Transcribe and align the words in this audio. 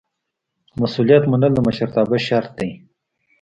مسؤلیت 0.81 1.23
منل 1.31 1.51
د 1.55 1.59
مشرتابه 1.67 2.17
شرط 2.27 2.51
دی. 2.59 2.71